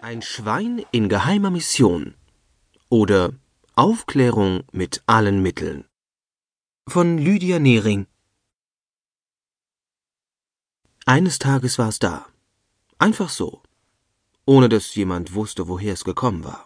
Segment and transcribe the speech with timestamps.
[0.00, 2.14] Ein Schwein in geheimer Mission
[2.88, 3.32] oder
[3.74, 5.86] Aufklärung mit allen Mitteln
[6.86, 8.06] von Lydia Nehring
[11.04, 12.26] Eines Tages war es da.
[12.98, 13.60] Einfach so.
[14.46, 16.64] Ohne dass jemand wusste, woher es gekommen war.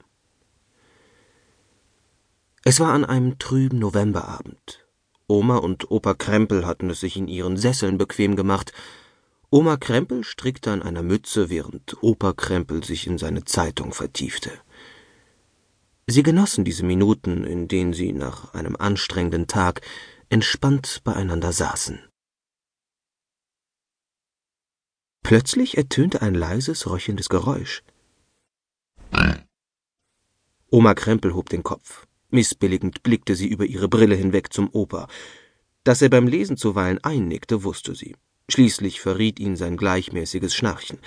[2.65, 4.87] Es war an einem trüben Novemberabend.
[5.27, 8.75] Oma und Opa Krempel hatten es sich in ihren Sesseln bequem gemacht.
[9.55, 14.51] Oma Krempel strickte an einer Mütze, während Opa Krempel sich in seine Zeitung vertiefte.
[16.07, 19.83] Sie genossen diese Minuten, in denen sie nach einem anstrengenden Tag
[20.31, 22.01] entspannt beieinander saßen.
[25.23, 27.83] Plötzlich ertönte ein leises, röchelndes Geräusch.
[30.71, 32.07] Oma Krempel hob den Kopf.
[32.31, 35.09] Missbilligend blickte sie über ihre Brille hinweg zum Opa.
[35.85, 38.17] Dass er beim Lesen zuweilen einnickte, wusste sie.
[38.49, 40.99] Schließlich verriet ihn sein gleichmäßiges Schnarchen.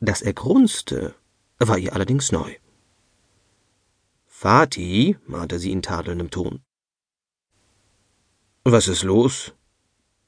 [0.00, 1.14] Dass er grunzte,
[1.58, 2.54] war ihr allerdings neu.
[4.26, 6.62] Vati, mahnte sie in tadelndem Ton.
[8.64, 9.52] Was ist los?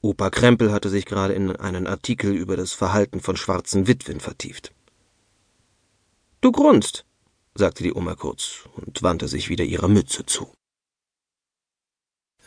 [0.01, 4.73] Opa Krempel hatte sich gerade in einen Artikel über das Verhalten von schwarzen Witwen vertieft.
[6.41, 7.05] Du grunzt,
[7.53, 10.51] sagte die Oma kurz und wandte sich wieder ihrer Mütze zu.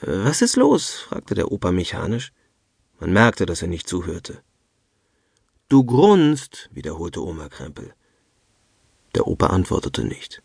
[0.01, 0.95] Was ist los?
[1.09, 2.33] fragte der Opa mechanisch.
[3.01, 4.43] Man merkte, dass er nicht zuhörte.
[5.69, 7.95] Du grunzt, wiederholte Oma Krempel.
[9.15, 10.43] Der Opa antwortete nicht.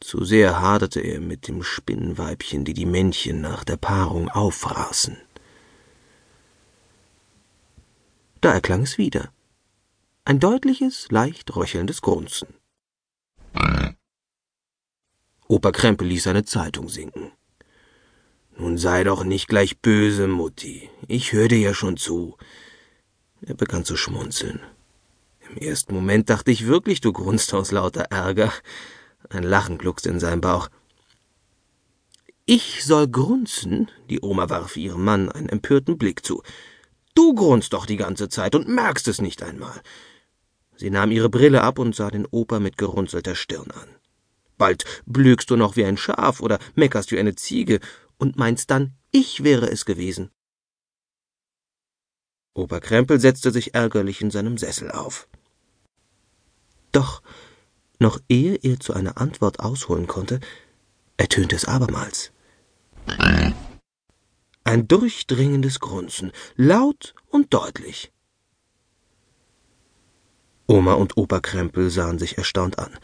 [0.00, 5.16] Zu sehr haderte er mit dem Spinnenweibchen, die die Männchen nach der Paarung auffraßen.
[8.40, 9.32] Da erklang es wieder.
[10.24, 12.48] Ein deutliches, leicht röchelndes Grunzen.
[15.48, 17.32] Opa Krempel ließ seine Zeitung sinken.
[18.58, 20.88] Nun sei doch nicht gleich böse, Mutti.
[21.08, 22.36] Ich höre dir ja schon zu.
[23.42, 24.60] Er begann zu schmunzeln.
[25.50, 28.52] Im ersten Moment dachte ich wirklich, du grunzt aus lauter Ärger.
[29.28, 30.68] Ein Lachen gluckste in seinem Bauch.
[32.46, 33.90] Ich soll grunzen?
[34.08, 36.42] Die Oma warf ihrem Mann einen empörten Blick zu.
[37.14, 39.82] Du grunzt doch die ganze Zeit und merkst es nicht einmal.
[40.76, 43.88] Sie nahm ihre Brille ab und sah den Opa mit gerunzelter Stirn an.
[44.58, 47.80] Bald blökst du noch wie ein Schaf oder meckerst wie eine Ziege
[48.18, 50.30] und meinst dann, ich wäre es gewesen.
[52.54, 55.28] Opa Krempel setzte sich ärgerlich in seinem Sessel auf.
[56.92, 57.22] Doch,
[57.98, 60.40] noch ehe er zu einer Antwort ausholen konnte,
[61.16, 62.32] ertönte es abermals.
[64.64, 68.12] Ein durchdringendes Grunzen, laut und deutlich.
[70.66, 72.98] Oma und Opa Krempel sahen sich erstaunt an.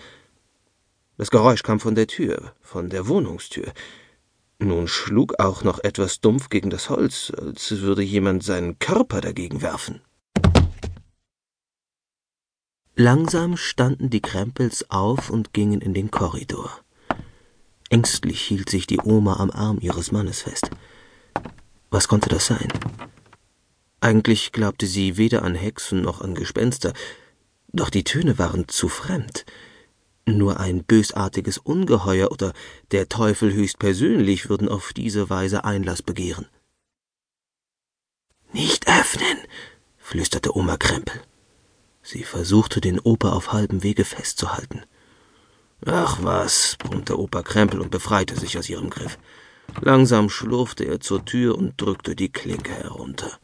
[1.16, 3.72] Das Geräusch kam von der Tür, von der Wohnungstür.
[4.62, 9.60] Nun schlug auch noch etwas dumpf gegen das Holz, als würde jemand seinen Körper dagegen
[9.60, 10.02] werfen.
[12.94, 16.70] Langsam standen die Krempels auf und gingen in den Korridor.
[17.90, 20.70] Ängstlich hielt sich die Oma am Arm ihres Mannes fest.
[21.90, 22.68] Was konnte das sein?
[24.00, 26.92] Eigentlich glaubte sie weder an Hexen noch an Gespenster,
[27.72, 29.44] doch die Töne waren zu fremd.
[30.24, 32.52] Nur ein bösartiges Ungeheuer oder
[32.92, 36.46] der Teufel höchstpersönlich würden auf diese Weise Einlass begehren.
[38.52, 39.38] Nicht öffnen,
[39.96, 41.20] flüsterte Oma Krempel.
[42.02, 44.82] Sie versuchte, den Opa auf halbem Wege festzuhalten.
[45.84, 49.18] Ach was, brummte Opa Krempel und befreite sich aus ihrem Griff.
[49.80, 53.38] Langsam schlurfte er zur Tür und drückte die Klinke herunter.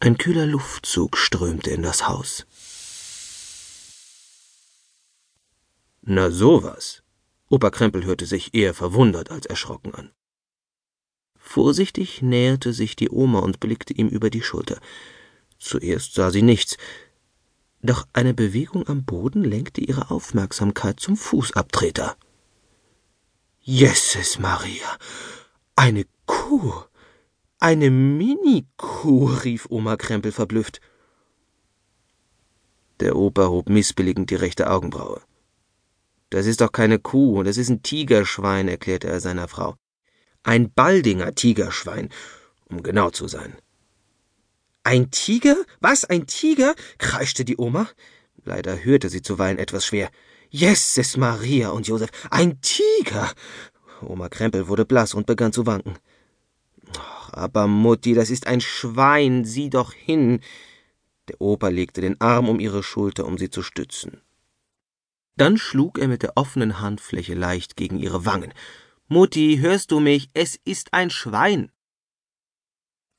[0.00, 2.46] Ein kühler Luftzug strömte in das Haus.
[6.06, 7.02] Na sowas.
[7.48, 10.10] Opa Krempel hörte sich eher verwundert als erschrocken an.
[11.38, 14.80] Vorsichtig näherte sich die Oma und blickte ihm über die Schulter.
[15.58, 16.76] Zuerst sah sie nichts,
[17.80, 22.16] doch eine Bewegung am Boden lenkte ihre Aufmerksamkeit zum Fußabtreter.
[23.60, 24.98] Jesus Maria.
[25.74, 26.82] Eine Kuh.
[27.60, 30.82] Eine Mini-Kuh, rief Oma Krempel verblüfft.
[33.00, 35.22] Der Opa hob missbilligend die rechte Augenbraue.
[36.34, 39.76] Das ist doch keine Kuh, das ist ein Tigerschwein, erklärte er seiner Frau.
[40.42, 42.08] Ein Baldinger Tigerschwein,
[42.64, 43.56] um genau zu sein.
[44.82, 45.54] Ein Tiger?
[45.80, 46.74] Was, ein Tiger?
[46.98, 47.88] kreischte die Oma.
[48.44, 50.10] Leider hörte sie zuweilen etwas schwer.
[50.50, 53.30] Jesus Maria und Josef, ein Tiger!
[54.02, 55.94] Oma Krempel wurde blass und begann zu wanken.
[57.30, 60.40] Aber Mutti, das ist ein Schwein, sieh doch hin.
[61.28, 64.20] Der Opa legte den Arm um ihre Schulter, um sie zu stützen.
[65.36, 68.54] Dann schlug er mit der offenen Handfläche leicht gegen ihre Wangen.
[69.08, 70.30] Mutti, hörst du mich?
[70.32, 71.72] Es ist ein Schwein.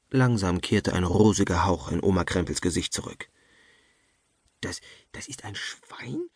[0.09, 3.29] Langsam kehrte ein rosiger Hauch in Oma Krempels Gesicht zurück.
[4.61, 4.79] Das,
[5.11, 6.29] das ist ein Schwein?